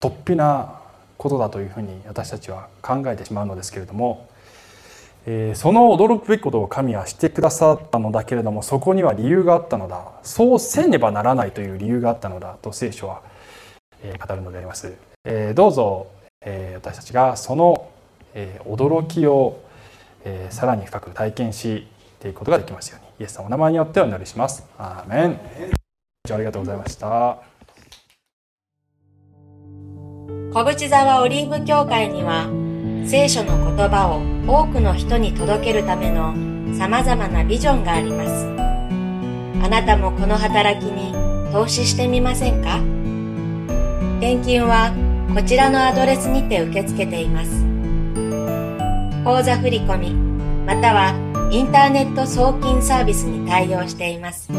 [0.00, 0.80] ー、突飛な
[1.16, 4.28] ことだというふうに私たちは考えてしまうのですけれども
[5.28, 10.12] えー、その驚くべきことを神はしてくださったのだけれどもそこには理由があったのだ。
[10.22, 12.56] そうせねばならないという理由があったのだ。
[12.62, 13.22] と聖書は、
[14.02, 16.06] えー、語るのであります、えー、どうぞ、
[16.44, 17.90] え私たちがその、
[18.34, 19.58] え驚きを、
[20.24, 21.86] えさらに深く体験し
[22.20, 23.06] ていくことができますように。
[23.18, 24.64] イエス様のお名前によってお祈りします。
[24.78, 25.40] アーメン。
[26.32, 27.55] ありがとうございました。
[30.52, 32.48] 小淵沢オリーブ教会には
[33.06, 36.34] 聖書の言葉を多くの人に届けるための
[36.74, 38.46] 様々なビジョンがあります。
[39.64, 41.12] あなたもこの働きに
[41.52, 42.80] 投資してみませんか？
[44.20, 44.92] 献金は
[45.34, 47.64] こちらのアドレスにて受け付けています。
[49.24, 50.14] 口座振込
[50.64, 51.14] または
[51.52, 54.50] インターネット送金サービスに対応しています。